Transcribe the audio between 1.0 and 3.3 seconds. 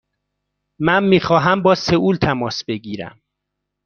می خواهم با سئول تماس بگیرم.